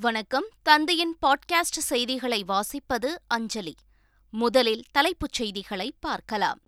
[0.00, 0.44] வணக்கம்.
[0.62, 3.74] தந்தையின் பாட்காஸ்ட் செய்திகளை வாசிப்பது அஞ்சலி.
[4.30, 6.60] முதலில் தலைப்புச் செய்திகளை பார்க்கலாம்.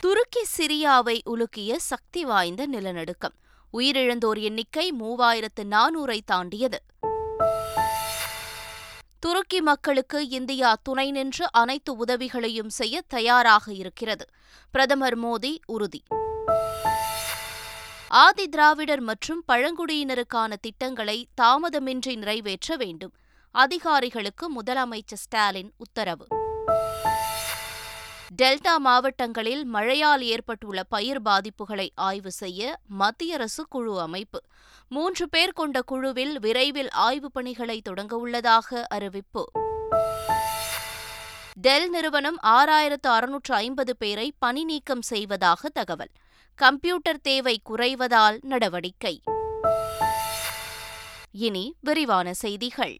[0.00, 3.34] துருக்கி சிரியாவை உலுக்கிய சக்தி வாய்ந்த நிலநடுக்கம்.
[3.72, 6.82] உயிரிழந்தோர் எண்ணிக்கை மூவாயிரத்து நானூறை தாண்டியது.
[9.20, 14.26] துருக்கி மக்களுக்கு இந்தியா துணை நின்று அனைத்து உதவிகளையும் செய்ய தயாராக இருக்கிறது.
[14.70, 16.02] பிரதமர் மோடி உறுதி.
[18.12, 23.12] ஆதி திராவிடர் மற்றும் பழங்குடியினருக்கான திட்டங்களை தாமதமின்றி நிறைவேற்ற வேண்டும்.
[23.50, 26.26] அதிகாரிகளுக்கு முதலமைச்சர் ஸ்டாலின் உத்தரவு.
[28.42, 34.42] டெல்டா மாவட்டங்களில் மழையால் ஏற்பட்டுள்ள பயிர் பாதிப்புகளை ஆய்வு செய்ய மத்திய அரசு குழு அமைப்பு.
[34.88, 39.50] மூன்று பேர் கொண்ட குழுவில் விரைவில் ஆய்வுப் பணிகளை தொடங்கவுள்ளதாக அறிவிப்பு.
[41.52, 46.10] டெல் நிறுவனம் ஆறாயிரத்து அறுநூற்று ஐம்பது பேரை பணி நீக்கம் செய்வதாக தகவல்.
[46.60, 49.22] கம்ப்யூட்டர் தேவை குறைவதால் நடவடிக்கை.
[51.32, 52.98] இனி விரிவான செய்திகள்.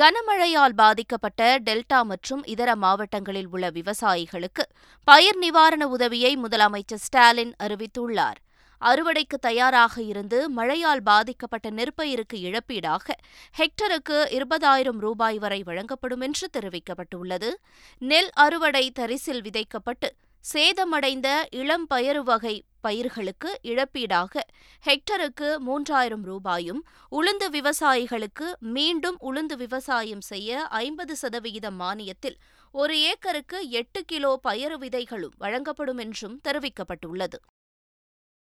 [0.00, 4.64] கனமழையால் பாதிக்கப்பட்ட டெல்டா மற்றும் இதர மாவட்டங்களில் உள்ள விவசாயிகளுக்கு
[5.04, 8.38] பயிர் நிவாரண உதவியை முதலமைச்சர் ஸ்டாலின் அறிவித்துள்ளார்.
[8.80, 13.12] அறுவடைக்கு தயாராக இருந்து மழையால் பாதிக்கப்பட்ட நெற்பயிருக்கு இழப்பீடாக
[13.58, 17.50] ஹெக்டருக்கு இருபதாயிரம் ரூபாய் வரை வழங்கப்படும் என்று தெரிவிக்கப்பட்டுள்ளது.
[17.98, 20.08] நெல் அறுவடை தரிசில் விதைக்கப்பட்டு
[20.44, 24.40] சேதமடைந்த இளம் பயறு வகை பயிர்களுக்கு இழப்பீடாக
[24.84, 26.80] ஹெக்டருக்கு மூன்றாயிரம் ரூபாயும்
[27.12, 32.38] உளுந்து விவசாயிகளுக்கு மீண்டும் உளுந்து விவசாயம் செய்ய ஐம்பது சதவிகித மானியத்தில்
[32.74, 37.38] ஒரு ஏக்கருக்கு எட்டு கிலோ பயறு விதைகளும் வழங்கப்படும் என்றும் தெரிவிக்கப்பட்டுள்ளது.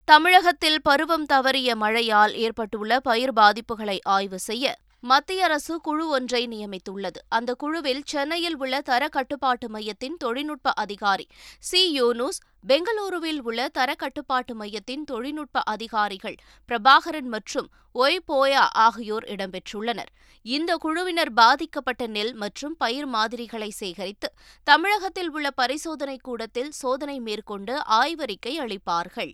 [0.04, 7.20] தமிழகத்தில் பருவம் தவறிய மழையால் ஏற்பட்டுள்ள பயிர் பாதிப்புகளை ஆய்வு செய்ய மத்திய அரசு குழு ஒன்றை நியமித்துள்ளது.
[7.28, 11.26] அந்த குழுவில் சென்னையில் உள்ள தர கட்டுப்பாட்டு மையத்தின் தொழில்நுட்ப அதிகாரி
[11.58, 12.00] சி.
[12.00, 16.36] யூனூஸ் பெங்களூருவில் உள்ள தர கட்டுப்பாட்டு மையத்தின் தொழில்நுட்ப அதிகாரிகள்
[16.68, 20.10] பிரபாகரன் மற்றும் ஒய் போயா ஆகியோர் இடம்பெற்றுள்ளனர்.
[20.46, 24.30] இந்த குழுவினர் பாதிக்கப்பட்ட நெல் மற்றும் பயிர் மாதிரிகளை சேகரித்து
[24.66, 29.32] தமிழகத்தில் உள்ள பரிசோதனை கூடத்தில் சோதனை மேற்கொண்டு ஆய்வறிக்கை அளிப்பார்கள்.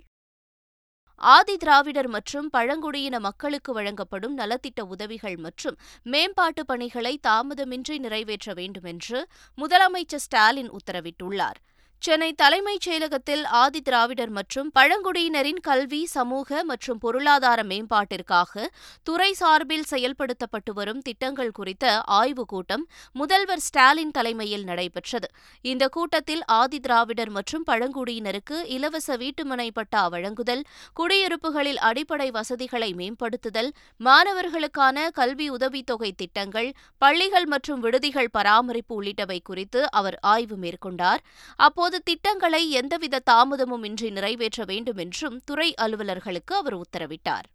[1.20, 9.20] ஆதி திராவிடர் மற்றும் பழங்குடியின மக்களுக்கு வழங்கப்படும் நலத்திட்ட உதவிகள் மற்றும் மேம்பாட்டு பணிகளை தாமதமின்றி நிறைவேற்ற வேண்டுமென்று
[9.58, 11.60] முதலமைச்சர் ஸ்டாலின் உத்தரவிட்டுள்ளார்.
[12.02, 18.64] சென்னை தலைமைச் செயலகத்தில் ஆதி திராவிடர் மற்றும் பழங்குடியினரின் கல்வி சமூக மற்றும் பொருளாதார மேம்பாட்டிற்காக
[19.02, 25.30] துறை சார்பில் செயல்படுத்தப்பட்டு வரும் திட்டங்கள் குறித்த ஆய்வுக் கூட்டம் முதல்வர் ஸ்டாலின் தலைமையில் நடைபெற்றது.
[25.64, 30.62] இந்த கூட்டத்தில் ஆதி திராவிடர் மற்றும் பழங்குடியினருக்கு இலவச வீட்டுமனை பட்டா வழங்குதல்
[31.00, 40.18] குடியிருப்புகளில் அடிப்படை வசதிகளை மேம்படுத்துதல் மாணவர்களுக்கான கல்வி உதவித்தொகை திட்டங்கள் பள்ளிகள் மற்றும் விடுதிகள் பராமரிப்பு உள்ளிட்டவை குறித்து அவர்
[40.20, 41.20] ஆய்வு மேற்கொண்டார்.
[41.56, 47.46] அப்போது அப்போது திட்டங்களை எந்தவித தாமதமும் இன்றி நிறைவேற்ற வேண்டும் என்றும் துறை அலுவலர்களுக்கு அவர் உத்தரவிட்டார்.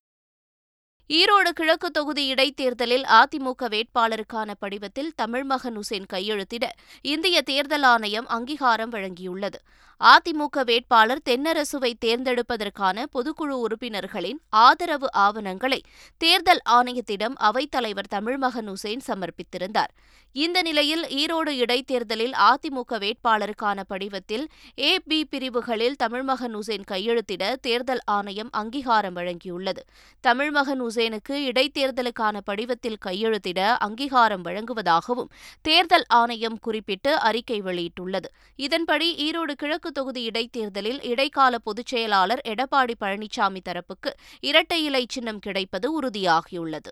[1.10, 6.68] ஈரோடு கிழக்கு தொகுதி இடைத்தேர்தலில் அதிமுக வேட்பாளருக்கான படிவத்தில் தமிழ்மகன் உசேன் கையெழுத்திட
[7.02, 9.60] இந்திய தேர்தல் ஆணையம் அங்கீகாரம் வழங்கியுள்ளது.
[10.02, 15.82] அதிமுக வேட்பாளர் தென்னரசுவை தேர்ந்தெடுப்பதற்கான பொதுக்குழு உறுப்பினர்களின் ஆதரவு ஆவணங்களை
[16.18, 19.92] தேர்தல் ஆணையத்திடம் அவைத்தலைவர் தமிழ்மகன் உசேன் சமர்ப்பித்திருந்தார்.
[20.36, 24.46] இந்த நிலையில் ஈரோடு இடைத்தேர்தலில் அதிமுக வேட்பாளருக்கான படிவத்தில்
[24.80, 29.84] ஏ பி பிரிவுகளில் தமிழ்மகன் உசேன் கையெழுத்திட தேர்தல் ஆணையம் அங்கீகாரம் வழங்கியுள்ளது.
[30.24, 35.30] தமிழ்மகன் உசேனுக்கு இடைத்தேர்தலுக்கான படிவத்தில் கையெழுத்திட அங்கீகாரம் வழங்குவதாகவும்
[35.62, 38.32] தேர்தல் ஆணையம் குறிப்பிட்டு அறிக்கை வெளியிட்டுள்ளது.
[38.56, 46.92] இதன்படி ஈரோடு கிழக்கு தொகுதி இடைத்தேர்தலில் இடைக்கால பொதுச்செயலாளர் எடப்பாடி பழனிசாமி தரப்புக்கு இரட்டை இலை சின்னம் கிடைப்பது உறுதியாகியுள்ளது.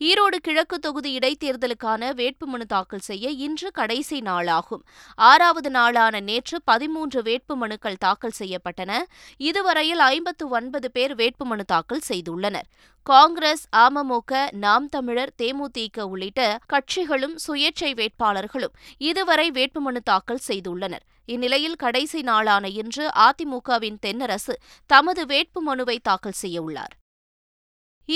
[0.00, 4.82] ஈரோடு கிழக்கு தொகுதி இடைத்தேர்தலுக்கான வேட்புமனு தாக்கல் செய்ய இன்று கடைசி நாளாகும்.
[5.14, 8.92] ஆறாவது நாளான நேற்று பதிமூன்று வேட்புமனுக்கள் தாக்கல் செய்யப்பட்டன.
[9.36, 12.68] இதுவரையில் ஐம்பத்து ஒன்பது பேர் வேட்புமனு தாக்கல் செய்துள்ளனர்.
[13.06, 21.04] காங்கிரஸ் அமமுக நாம் தமிழர் தேமுதிக உள்ளிட்ட கட்சிகளும் சுயேட்சை வேட்பாளர்களும் இதுவரை வேட்புமனு தாக்கல் செய்துள்ளனர்.
[21.26, 24.56] இந்நிலையில் கடைசி நாளான இன்று அதிமுகவின் தென்னரசு
[24.86, 26.94] தமது வேட்புமனுவை தாக்கல் செய்யவுள்ளார்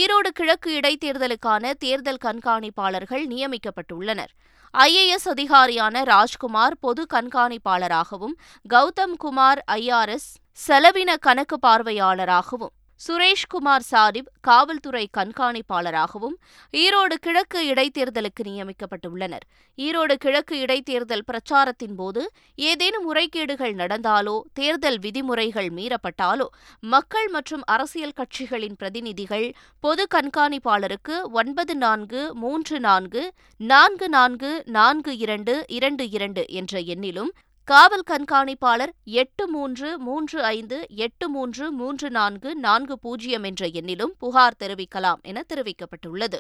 [0.01, 4.33] ஈரோடு கிழக்கு இடைத்தேர்தலுக்கான தேர்தல் கண்காணிப்பாளர்கள் நியமிக்கப்பட்டுள்ளனர்.
[4.75, 8.35] ஐஏஎஸ் அதிகாரியான ராஜ்குமார் பொது கண்காணிப்பாளராகவும்
[8.75, 16.37] கௌதம் குமார் ஐஆர்எஸ் செலவின கணக்கு பார்வையாளராகவும் சுரேஷ்குமார் சாரிப் காவல்துறை கண்காணிப்பாளராகவும்
[16.73, 19.45] ஈரோடு கிழக்கு இடைத்தேர்தலுக்கு நியமிக்கப்பட்டுள்ளனர்.
[19.79, 22.23] ஈரோடு கிழக்கு இடைத்தேர்தல் பிரச்சாரத்தின் போது
[22.55, 26.47] ஏதேனும் முறைகேடுகள் நடந்தாலோ தேர்தல் விதிமுறைகள் மீறப்பட்டாலோ
[26.81, 29.49] மக்கள் மற்றும் அரசியல் கட்சிகளின் பிரதிநிதிகள்
[29.81, 33.25] பொது கண்காணிப்பாளருக்கு ஒன்பது நான்கு மூன்று நான்கு
[33.61, 37.33] நான்கு நான்கு நான்கு இரண்டு இரண்டு இரண்டு என்ற எண்ணிலும்
[37.71, 44.57] காவல் கண்காணிப்பாளர் எட்டு மூன்று மூன்று ஐந்து எட்டு மூன்று மூன்று நான்கு நான்கு பூஜ்ஜியம் என்ற எண்ணிலும் புகார்
[44.59, 46.39] தெரிவிக்கலாம் என தெரிவிக்கப்பட்டுள்ளது.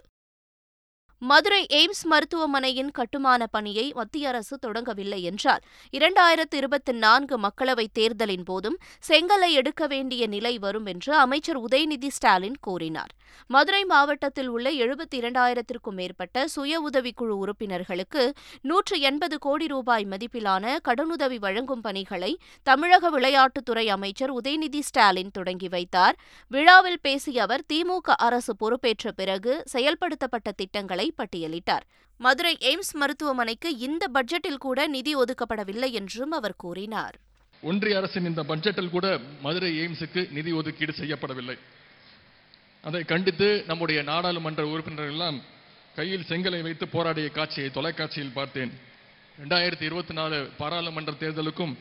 [1.18, 5.60] மதுரை எய்ம்ஸ் மருத்துவமனையின் கட்டுமான பணியை மத்திய அரசு தொடங்கவில்லை என்றால்
[5.92, 8.78] இரண்டாயிரத்து இருபத்தி நான்கு மக்களவைத் தேர்தலின் போதும்
[9.08, 13.12] செங்கலை எடுக்க வேண்டிய நிலை வரும் என்று அமைச்சர் உதயநிதி ஸ்டாலின் கூறினார்.
[13.46, 21.38] மதுரை மாவட்டத்தில் உள்ள எழுபத்தி இரண்டாயிரத்திற்கும் மேற்பட்ட சுய உதவிக்குழு உறுப்பினர்களுக்கு நூற்று எண்பது கோடி ரூபாய் மதிப்பிலான கடனுதவி
[21.38, 26.16] வழங்கும் பணிகளை தமிழக விளையாட்டுத்துறை அமைச்சர் உதயநிதி ஸ்டாலின் தொடங்கி வைத்தார்.
[26.48, 31.84] விழாவில் பேசிய அவர் திமுக அரசு பொறுப்பேற்ற பிறகு செயல்படுத்தப்பட்ட திட்டங்களை பட்டியலிட்டார்.
[32.18, 37.16] மதுரை எய்ம்ஸ் மருத்துவமனைக்கு இந்த பட்ஜெட்டில் கூட நிதி ஒதுக்கப்படவில்லை என்றும் அவர் கூறினார்.
[37.60, 41.58] ஒன்றிய அரசின் இந்த பட்ஜெட்டில் கூட மதுரை எய்ம்ஸுக்கு நிதி ஒதுக்கீடு செய்யப்படவில்லை.
[42.82, 45.42] அதை கண்டித்து நம்முடைய நாடாளுமன்ற உறுப்பினர்கள் எல்லாம்
[45.94, 48.72] கையில் செங்கலை வைத்து போராடிய காட்சியை தொலைக்காட்சியில் பார்த்தேன்.
[49.42, 51.74] ரெண்டாயிரத்தி இருபத்தி நாலு பாராளுமன்ற தேர்தலுக்கும்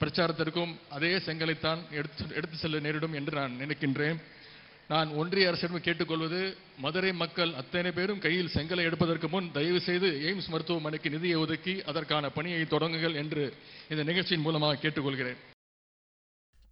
[0.00, 4.18] பிரச்சாரத்திற்கும் அதே செங்கலைத்தான் எடுத்து எடுத்து செல்ல நேரிடும் என்று நான் நினைக்கின்றேன்.
[4.88, 6.40] நான் ஒன்றிய அரசிடம் கேட்டுக்கொள்வது
[6.78, 12.28] மதுரை மக்கள் அத்தனை பேரும் கையில் செங்கலை எடுப்பதற்கு முன் தயவு செய்து எய்ம்ஸ் மருத்துவமனைக்கு நிதியை ஒதுக்கி அதற்கான
[12.28, 13.44] பணியை தொடங்குங்கள் என்று
[13.88, 15.40] இந்த நிகழ்ச்சியின் மூலமாக கேட்டுக்கொள்கிறேன்.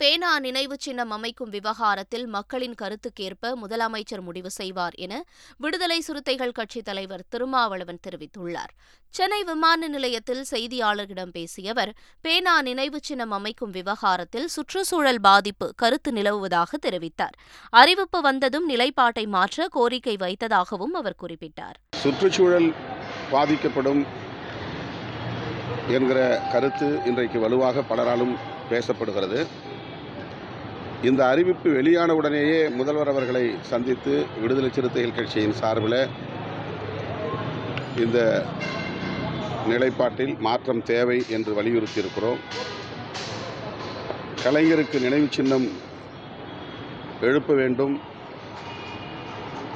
[0.04, 5.24] பேனா நினைவு சின்னம் அமைக்கும் விவகாரத்தில் மக்களின் கருத்துக்கேற்ப முதலமைச்சர் முடிவு செய்வார் என
[5.58, 8.72] விடுதலை சிறுத்தைகள் கட்சித் தலைவர் திருமாவளவன் தெரிவித்துள்ளார்.
[9.08, 16.78] சென்னை விமான நிலையத்தில் செய்தியாளர்களிடம் பேசிய அவர் பேனா நினைவு சின்னம் அமைக்கும் விவகாரத்தில் சுற்றுச்சூழல் பாதிப்பு கருத்து நிலவுவதாக
[16.86, 17.36] தெரிவித்தார்.
[17.70, 21.78] அறிவிப்பு வந்ததும் நிலைப்பாட்டை மாற்ற கோரிக்கை வைத்ததாகவும் அவர் குறிப்பிட்டார்.
[21.90, 22.72] சுற்றுச்சூழல்
[23.30, 24.04] பாதிக்கப்படும்
[25.88, 28.36] என்கிற கருத்து இன்றைக்கு வலுவாக பலராலும்
[28.70, 29.46] பேசப்படுகிறது.
[31.08, 35.98] இந்த அறிவிப்பு வெளியான உடனேயே முதல்வர் அவர்களை சந்தித்து விடுதலை சிறுத்தைகள் கட்சியின் சார்பில்
[37.96, 38.18] இந்த
[39.68, 42.40] நிலைப்பாட்டில் மாற்றம் தேவை என்று வலியுறுத்தியிருக்கிறோம்.
[44.44, 45.66] கலைஞருக்கு நினைவு சின்னம்
[47.20, 47.94] எழுப்ப வேண்டும்.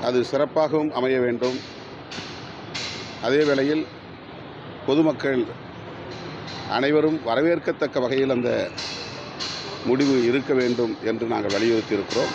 [0.03, 1.59] அது சிறப்பாகவும் அமைய வேண்டும்.
[3.23, 3.87] அதே வேளையில்
[4.87, 5.45] பொதுமக்கள்
[6.71, 8.51] அனைவரும் வரவேற்கத்தக்க வகையில் அந்த
[9.85, 12.33] முடிவு இருக்க வேண்டும் என்று நாங்கள் வலியுறுத்தியிருக்கிறோம்.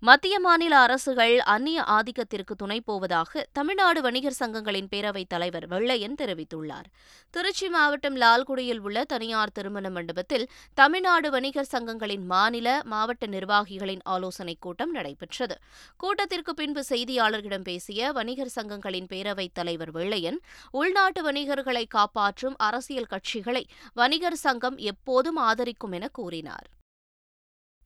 [0.00, 6.84] மத்திய மாநில அரசுகள் அந்நிய ஆதிக்கத்திற்கு துணை போவதாக தமிழ்நாடு வணிகர் சங்கங்களின் பேரவைத் தலைவர் வெள்ளையன் தெரிவித்துள்ளார்.
[7.30, 14.90] திருச்சி மாவட்டம் லால்குடியில் உள்ள தனியார் திருமண மண்டபத்தில் தமிழ்நாடு வணிகர் சங்கங்களின் மாநில மாவட்ட நிர்வாகிகளின் ஆலோசனைக் கூட்டம்
[14.90, 15.58] நடைபெற்றது.
[15.96, 20.40] கூட்டத்திற்கு பின்பு செய்தியாளர்களிடம் பேசிய வணிகர் சங்கங்களின் பேரவைத் தலைவர் வெள்ளையன்
[20.70, 26.66] உள்நாட்டு வணிகர்களை காப்பாற்றும் அரசியல் கட்சிகளை வணிகர் சங்கம் எப்போதும் ஆதரிக்கும் என கூறினார்.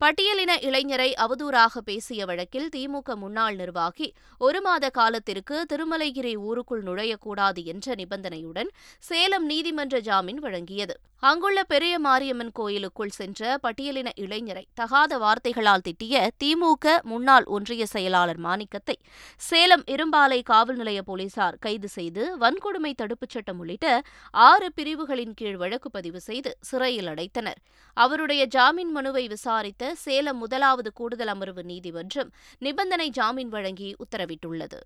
[0.02, 7.94] பட்டியலின இளைஞரை அவதூறாக பேசிய வழக்கில் திமுக முன்னாள் நிர்வாகி ஒரு மாத காலத்திற்கு திருமலைகிரி ஊருக்குள் நுழையக்கூடாது என்ற
[7.94, 10.94] நிபந்தனையுடன் சேலம் நீதிமன்ற ஜாமீன் வழங்கியது.
[11.18, 18.96] அங்குள்ள பெரிய மாரியம்மன் கோயிலுக்குள் சென்ற பட்டியலின இளைஞரை தகாத வார்த்தைகளால் திட்டிய திமுக முன்னாள் ஒன்றிய செயலாளர் மாணிக்கத்தை
[19.36, 25.90] சேலம் இரும்பாலை காவல் நிலைய போலீசார் கைது செய்து வன்கொடுமை தடுப்புச் சட்டம் உள்ளிட்ட ஆறு பிரிவுகளின் கீழ் வழக்கு
[25.90, 27.62] பதிவு செய்து சிறையில் அடைத்தனர்.
[27.96, 34.80] அவருடைய ஜாமீன் மனுவை விசாரித்த சேலம் முதலாவது கூடுதல் அமர்வு நீதிமன்றம் நிபந்தனை ஜாமீன் வழங்கி உத்தரவிட்டுள்ளது.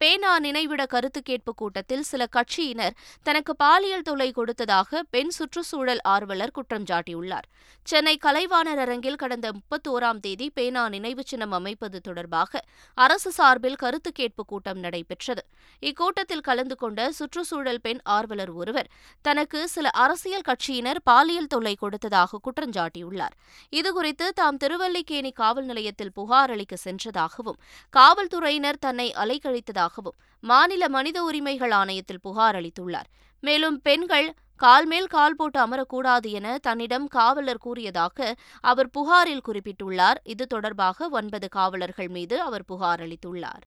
[0.00, 6.84] பேனா நினைவிட கருத்து கேட்பு கூட்டத்தில் சில கட்சியினர் தனக்கு பாலியல் தொல்லை கொடுத்ததாக பெண் சுற்றுச்சூழல் ஆர்வலர் குற்றம்
[6.84, 7.46] சாட்டியுள்ளார்.
[7.82, 12.62] சென்னை கலைவாணர் அரங்கில் கடந்த முப்பத்தோராம் தேதி பேனா நினைவு சின்னம் அமைப்பது தொடர்பாக
[12.94, 15.42] அரசு சார்பில் கருத்து கேட்பு கூட்டம் நடைபெற்றது.
[15.82, 18.90] இக்கூட்டத்தில் கலந்து கொண்ட சுற்றுச்சூழல் பெண் ஆர்வலர் ஒருவர்
[19.22, 23.34] தனக்கு சில அரசியல் கட்சியினர் பாலியல் தொல்லை கொடுத்ததாக குற்றஞ்சாட்டியுள்ளார்
[23.72, 27.58] இதுகுறித்து தாம் திருவல்லிக்கேணி காவல் நிலையத்தில் புகார் அளிக்க சென்றதாகவும்
[27.94, 33.08] காவல்துறையினர் தன்னை அலைக்கழித்ததாக வருவதாகவும் மாநில மனித உரிமைகள் ஆணையத்தில் புகார் அளித்துள்ளார்.
[33.40, 40.16] மேலும் பெண்கள் கால் மேல் கால் போட்டு அமரக்கூடாது என தன்னிடம் காவலர் கூறியதாக அவர் புகாரில் குறிப்பிட்டுள்ளார்.
[40.24, 43.64] இது தொடர்பாக ஒன்பது காவலர்கள் மீது அவர் புகார் அளித்துள்ளார்.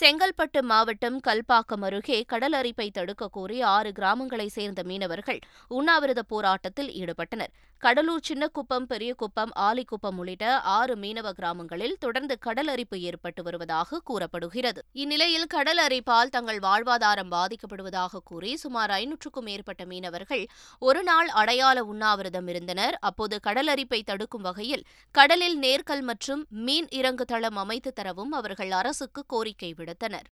[0.00, 7.52] செங்கல்பட்டு மாவட்டம் கல்பாக்கம் அருகே கடல் அரிப்பை தடுக்க கோரி ஆறு கிராமங்களைச் சேர்ந்த மீனவர்கள் உண்ணாவிரத போராட்டத்தில் ஈடுபட்டனர்.
[7.84, 14.80] கடலூர் சின்னக்குப்பம் பெரியகுப்பம் ஆலிக்குப்பம் உள்ளிட்ட ஆறு மீனவ கிராமங்களில் தொடர்ந்து கடல் அரிப்பு ஏற்பட்டு வருவதாக கூறப்படுகிறது.
[14.92, 20.44] இந்நிலையில் கடல் அரிப்பால் தங்கள் வாழ்வாதாரம் பாதிக்கப்படுவதாக கூறி சுமார் ஐநூற்றுக்கும் மேற்பட்ட மீனவர்கள்
[20.78, 22.96] ஒருநாள் அடையாள உண்ணாவிரதம் இருந்தனர்.
[23.00, 29.24] அப்போது கடல் அரிப்பை தடுக்கும் வகையில் கடலில் நேர்கல் மற்றும் மீன் இறங்கு தளம் அமைத்து தரவும் அவர்கள் அரசுக்கு
[29.26, 30.28] கோரிக்கை விடுத்தனர்.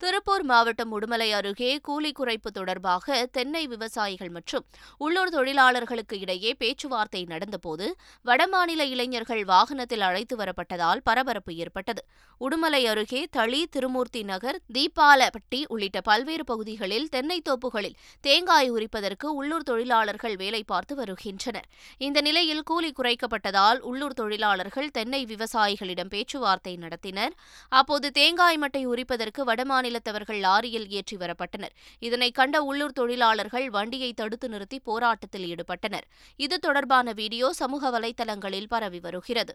[0.00, 4.64] திருப்பூர் மாவட்டம் உடுமலை அருகே கூலி குறைப்பு தொடர்பாக தென்னை விவசாயிகள் மற்றும்
[4.98, 7.86] உள்ளூர் தொழிலாளர்களுக்கு இடையே பேச்சுவார்த்தை நடந்தபோது
[8.26, 12.02] வடமாநில இளைஞர்கள் வாகனத்தில் அழைத்து வரப்பட்டதால் பரபரப்பு ஏற்பட்டது.
[12.40, 20.36] உடுமலை அருகே தளி திருமூர்த்தி நகர் தீபாலப்பட்டி உள்ளிட்ட பல்வேறு பகுதிகளில் தென்னை தோப்புகளில் தேங்காய் உரிப்பதற்கு உள்ளூர் தொழிலாளர்கள்
[20.36, 21.68] வேலை பார்த்து வருகின்றனர்.
[21.98, 27.34] இந்த நிலையில் கூலி குறைக்கப்பட்டதால் உள்ளூர் தொழிலாளர்கள் தென்னை விவசாயிகளிடம் பேச்சுவார்த்தை நடத்தினர்.
[27.68, 31.74] அப்போது தேங்காய் மட்டை உரிப்பதற்கு வடமாநில மாநிலத்தவர்கள் லாரியில் ஏற்றி வரப்பட்டனர்.
[31.98, 36.08] இதனை கண்ட உள்ளூர் தொழிலாளர்கள் வண்டியை தடுத்து நிறுத்தி போராட்டத்தில் ஈடுபட்டனர்.
[36.36, 39.54] இது தொடர்பான வீடியோ சமூக வலைதளங்களில் பரவி வருகிறது.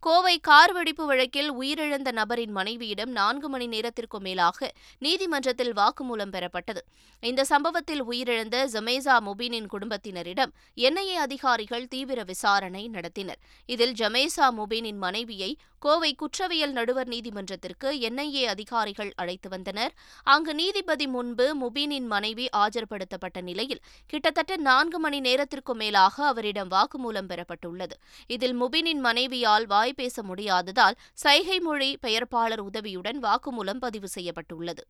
[0.00, 6.82] கோவை கார் வெடிப்பு வழக்கில் உயிரிழந்த நபரின் மனைவியிடம் நான்கு மணி நேரத்திற்கும் மேலாக நீதிமன்றத்தில் வாக்குமூலம் பெறப்பட்டது.
[7.20, 13.40] இந்த சம்பவத்தில் உயிரிழந்த ஜமேசா முபீனின் குடும்பத்தினரிடம் என்ஐஏ அதிகாரிகள் தீவிர விசாரணை நடத்தினர்.
[13.66, 19.92] இதில் ஜமேசா முபீனின் மனைவியை கோவை குற்றவியல் நடுவர் நீதிமன்றத்திற்கு என்ஐஏ அதிகாரிகள் அழைத்து வந்தனர்.
[20.24, 27.94] அங்கு நீதிபதி முன்பு முபீனின் மனைவி ஆஜர்படுத்தப்பட்ட நிலையில் கிட்டத்தட்ட நான்கு மணி நேரத்திற்கும் மேலாக அவரிடம் வாக்குமூலம் பெறப்பட்டுள்ளது.
[28.26, 34.86] இதில் முபீனின் மனைவியால் வாய் பேச முடியாததால் சைகை மொழி பெயர்ப்பாளர் உதவியுடன் வாக்குமூலம் பதிவு செய்யப்பட்டுள்ளது.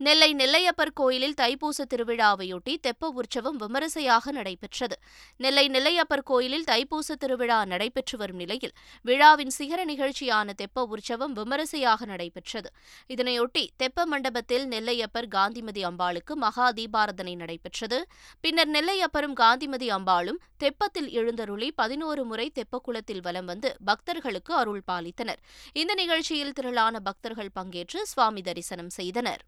[0.00, 4.96] நெல்லை நெல்லையப்பர் கோயிலில் தைப்பூச திருவிழாவையொட்டி தெப்ப உற்சவம் விமரிசையாக நடைபெற்றது.
[5.36, 8.72] நெல்லை நெல்லையப்பர் கோயிலில் தைப்பூச திருவிழா நடைபெற்று வரும் நிலையில்
[9.04, 12.68] விழாவின் சிகர நிகழ்ச்சியான தெப்ப உற்சவம் விமரிசையாக நடைபெற்றது.
[13.14, 18.00] இதனையொட்டி தெப்ப மண்டபத்தில் நெல்லையப்பர் காந்திமதி அம்பாளுக்கு மகா தீபாரதனை நடைபெற்றது.
[18.40, 25.40] பின்னர் நெல்லையப்பரும் காந்திமதி அம்பாளும் தெப்பத்தில் எழுந்தருளி பதினோரு முறை தெப்பக்குளத்தில் வலம் வந்து பக்தர்களுக்கு அருள் பாலித்தனர்.
[25.74, 29.42] இந்த நிகழ்ச்சியில் திரளான பக்தர்கள் பங்கேற்று சுவாமி தரிசனம் செய்தனர்.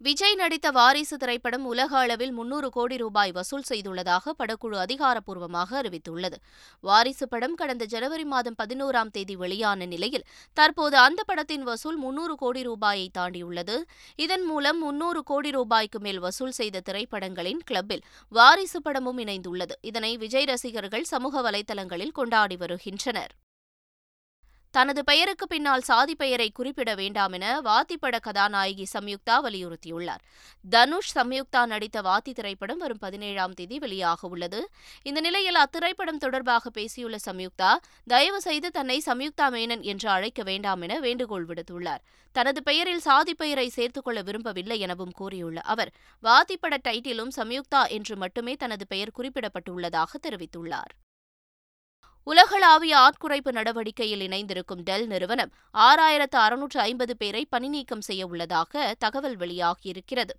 [0.00, 6.36] விஜய் நடித்த வாரிசு திரைப்படம் உலக அளவில் முன்னூறு கோடி ரூபாய் வசூல் செய்துள்ளதாக படக்குழு அதிகாரப்பூர்வமாக அறிவித்துள்ளது.
[6.80, 12.62] வாரிசு படம் கடந்த ஜனவரி மாதம் பதினோராம் தேதி வெளியான நிலையில் தற்போது அந்த படத்தின் வசூல் முன்னூறு கோடி
[12.62, 13.76] ரூபாயை தாண்டியுள்ளது.
[14.16, 19.76] இதன் மூலம் முன்னூறு கோடி ரூபாய்க்கு மேல் வசூல் செய்த திரைப்படங்களின் கிளப்பில் வாரிசு படமும் இணைந்துள்ளது.
[19.80, 23.34] இதனை விஜய் ரசிகர்கள் சமூக வலைதளங்களில் கொண்டாடி வருகின்றனர்.
[24.70, 30.22] தனது பெயருக்கு பின்னால் சாதி பெயரை குறிப்பிட வேண்டாம் என வாத்திப்பட கதாநாயகி சம்யுக்தா வலியுறுத்தியுள்ளார்.
[30.70, 34.68] தனுஷ் சம்யுக்தா நடித்த வாத்தி திரைப்படம் வரும் பதினேழாம் தேதி வெளியாக உள்ளது.
[35.02, 41.00] இந்த நிலையில் அத்திரைப்படம் தொடர்பாக பேசியுள்ள சம்யுக்தா தயவு செய்து தன்னை சம்யுக்தா மேனன் என்று அழைக்க வேண்டாம் என
[41.00, 42.04] வேண்டுகோள் விடுத்துள்ளார்.
[42.32, 48.54] தனது பெயரில் சாதி பெயரை சேர்த்துக் கொள்ள விரும்பவில்லை எனவும் கூறியுள்ள அவர் வாத்திப்பட டைட்டிலும் சம்யுக்தா என்று மட்டுமே
[48.54, 50.94] தனது பெயர் குறிப்பிடப்பட்டுள்ளதாக தெரிவித்துள்ளார்.
[52.30, 60.34] உலகளாவிய ஆட்குறைப்பு நடவடிக்கையில் இணைந்திருக்கும் டெல் நிறுவனம் ஆறாயிரத்து அறுநூற்று ஐம்பது பேரை பணிநீக்கம் செய்ய உள்ளதாக தகவல் வெளியாகியிருக்கிறது.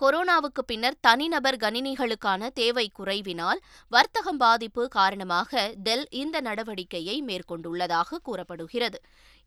[0.00, 9.00] கொரோனாவுக்கு பின்னர் தனிநபர் கணினிகளுக்கான தேவை குறைவினால் வர்த்தகம் பாதிப்பு காரணமாக டெல் இந்த நடவடிக்கையை மேற்கொண்டுள்ளதாக கூறப்படுகிறது.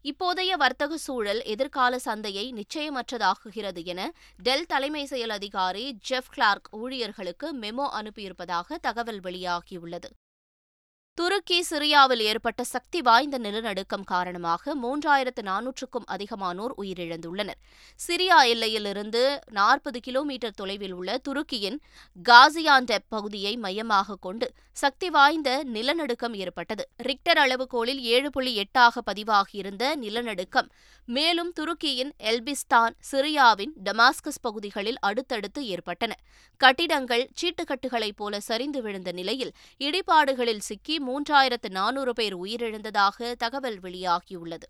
[0.03, 4.11] இப்போதைய வர்த்தக சூழல் எதிர்கால சந்தையை நிச்சயமற்றதாக்குகிறது என
[4.43, 10.11] டெல் தலைமை செயல் அதிகாரி ஜெஃப் கிளார்க் ஊழியர்களுக்கு மெமோ அனுப்பியிருப்பதாக தகவல் வெளியாகியுள்ளது.
[11.17, 17.60] துருக்கி சிரியாவில் ஏற்பட்ட சக்தி வாய்ந்த நிலநடுக்கம் காரணமாக மூன்றாயிரத்து நானூற்றுக்கும் அதிகமானோர் உயிரிழந்துள்ளனர்.
[18.07, 21.77] சிரியா எல்லையிலிருந்து நாற்பது கிலோமீட்டர் தொலைவில் உள்ள துருக்கியின்
[22.25, 26.84] காசியாண்டெப் பகுதியை மையமாக கொண்டு சக்தி வாய்ந்த நிலநடுக்கம் ஏற்பட்டது.
[27.03, 30.70] ரிக்டர் அளவுகோலில் ஏழு புள்ளி எட்டாக பதிவாகியிருந்த நிலநடுக்கம்
[31.05, 36.13] மேலும் துருக்கியின் எல்பிஸ்தான் சிரியாவின் டமாஸ்கஸ் பகுதிகளில் அடுத்தடுத்து ஏற்பட்டன.
[36.62, 44.67] கட்டிடங்கள் சீட்டுக்கட்டுகளைப் போல சரிந்து விழுந்த நிலையில் இடிபாடுகளில் சிக்கி மூன்றாயிரத்து நானூறு பேர் உயிரிழந்ததாக தகவல் வெளியாகியுள்ளது.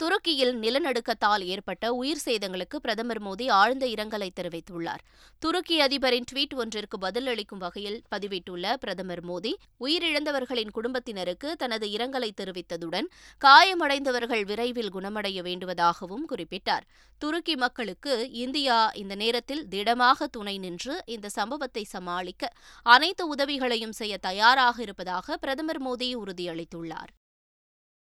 [0.00, 5.02] துருக்கியில் நிலநடுக்கத்தால் ஏற்பட்ட உயிர் சேதங்களுக்கு பிரதமர் மோடி ஆழ்ந்த இரங்கலை தெரிவித்துள்ளார்.
[5.38, 13.08] துருக்கி அதிபரின் ட்வீட் ஒன்றிற்கு பதிலளிக்கும் வகையில் பதிவிட்டுள்ள பிரதமர் மோடி உயிரிழந்தவர்களின் குடும்பத்தினருக்கு தனது இரங்கலை தெரிவித்ததுடன்
[13.42, 16.86] காயமடைந்தவர்கள் விரைவில் குணமடைய வேண்டுவதாகவும் குறிப்பிட்டார்.
[17.18, 22.52] துருக்கி மக்களுக்கு இந்தியா இந்த நேரத்தில் திடமாக துணை நின்று இந்த சம்பவத்தை சமாளிக்க
[22.82, 27.12] அனைத்து உதவிகளையும் செய்ய தயாராக இருப்பதாக பிரதமர் மோடி உறுதியளித்துள்ளார்.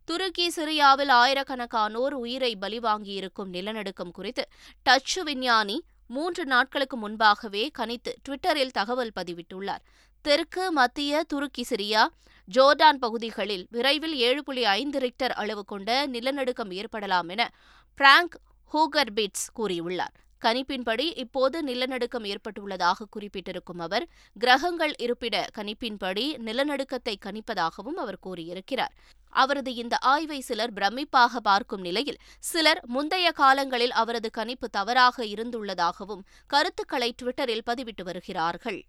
[0.06, 4.44] துருக்கி சிரியாவில் ஆயிரக்கணக்கானோர் உயிரை பலிவாங்கியிருக்கும் நிலநடுக்கம் குறித்து
[4.84, 5.78] டச்சு விஞ்ஞானி
[6.08, 9.84] மூன்று நாட்களுக்கு முன்பாகவே கணித்து ட்விட்டரில் தகவல் பதிவிட்டுள்ளார்.
[10.26, 12.02] தெற்கு மத்திய துருக்கி சிரியா
[12.48, 17.52] ஜோர்டான் பகுதிகளில் விரைவில் ஏழு புள்ளி ஐந்து ரிக்டர் அளவு கொண்ட நிலநடுக்கம் ஏற்படலாம் என
[18.00, 18.36] பிராங்க்
[18.72, 20.16] ஹூகர்பிட்ஸ் கூறியுள்ளார்.
[20.46, 24.06] கணிப்பின்படி இப்போது நிலநடுக்கம் ஏற்பட்டுள்ளதாக குறிப்பிட்டிருக்கும் அவர்
[24.40, 28.94] கிரகங்கள் இருப்பிட கணிப்பின்படி நிலநடுக்கத்தை கணிப்பதாகவும் அவர் கூறியிருக்கிறார்.
[29.34, 37.16] அவரது இந்த ஆய்வை சிலர் பிரமிப்பாக பார்க்கும் நிலையில் சிலர் முந்தைய காலங்களில் அவரது கணிப்பு தவறாக இருந்துள்ளதாகவும் கருத்துக்களை
[37.22, 38.80] ட்விட்டரில் பதிவிட்டு வருகிறார்கள்.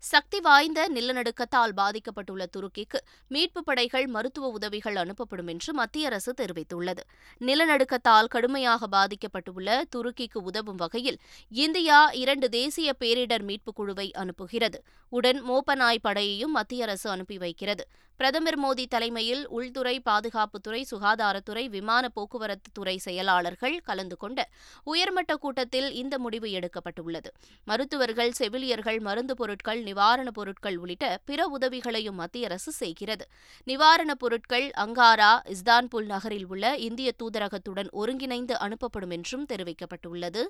[0.00, 7.02] சக்தி வாய்ந்த நிலநடுக்கத்தால் பாதிக்கப்பட்டுள்ள துருக்கிக்கு மீட்புப் படைகள் மருத்துவ உதவிகள் அனுப்பப்படும் என்று மத்திய அரசு தெரிவித்துள்ளது.
[7.40, 14.78] நிலநடுக்கத்தால் கடுமையாக பாதிக்கப்பட்டுள்ள துருக்கிக்கு உதவும் வகையில் இந்தியா இரண்டு தேசிய பேரிடர் மீட்புக் குழுவை அனுப்புகிறது.
[15.08, 17.86] உடன் மோப்பநாய் படையையும் மத்திய அரசு அனுப்பி வைக்கிறது.
[18.16, 24.48] பிரதமர் மோடி தலைமையில் உள்துறை பாதுகாப்புத்துறை சுகாதாரத்துறை விமான போக்குவரத்து துறை செயலாளர்கள் கலந்து கொண்ட
[24.84, 27.30] உயர்மட்ட கூட்டத்தில் இந்த முடிவு எடுக்கப்பட்டுள்ளது.
[27.64, 33.26] மருத்துவர்கள் செவிலியர்கள் மருந்து பொருட்கள் நிவாரணப் பொருட்கள் உள்ளிட்ட பிற உதவிகளையும் மத்திய அரசு செய்கிறது.
[33.66, 40.42] நிவாரணப் பொருட்கள் அங்காரா இஸ்தான்புல் நகரில் உள்ள இந்திய தூதரகத்துடன் ஒருங்கிணைந்து அனுப்பப்படும் என்றும் தெரிவிக்கப்பட்டுள்ளது.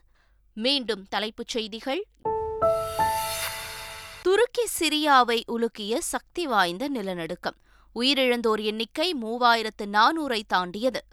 [0.54, 2.06] மீண்டும் தலைப்புச் செய்திகள்.
[4.22, 7.56] துருக்கி சிரியாவை உலுக்கிய சக்தி வாய்ந்த நிலநடுக்கம்.
[7.94, 11.04] உயிரிழந்தோர் எண்ணிக்கை மூவாயிரத்து நானூரை தாண்டியது.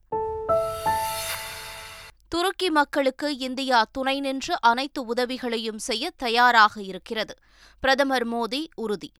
[2.30, 7.34] துருக்கி மக்களுக்கு இந்தியா துணை நின்று அனைத்து உதவிகளையும் செய்ய தயாராக இருக்கிறது.
[7.80, 9.12] பிரதமர் மோடி உறுதி.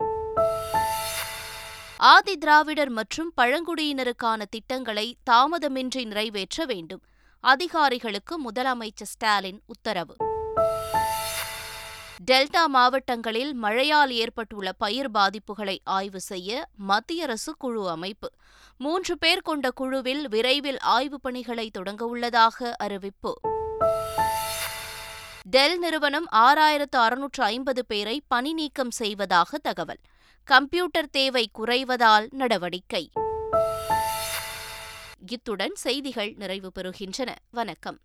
[1.98, 7.02] ஆதி திராவிடர் மற்றும் பழங்குடியினருக்கான திட்டங்களை தாமதமின்றி நிறைவேற்ற வேண்டும்.
[7.40, 10.16] அதிகாரிகளுக்கு முதலமைச்சர் ஸ்டாலின் உத்தரவு.
[12.32, 18.32] டெல்டா மாவட்டங்களில் மழையால் ஏற்பட்டுள்ள பயிர் பாதிப்புகளை ஆய்வு செய்ய மத்திய அரசு குழு அமைப்பு.
[18.80, 23.40] மூன்று பேர் கொண்ட குழுவில் விரைவில் ஆய்வுப் பணிகளை தொடங்கவுள்ளதாக அறிவிப்பு.
[25.42, 30.00] டெல் நிறுவனம் ஆறாயிரத்து அறுநூற்று ஐம்பது பேரை பணி நீக்கம் செய்வதாக தகவல்.
[30.44, 33.12] கம்ப்யூட்டர் தேவை குறைவதால் நடவடிக்கை.
[35.28, 37.36] இத்துடன் செய்திகள் நிறைவு பெறுகின்றன.
[37.50, 38.00] வணக்கம்.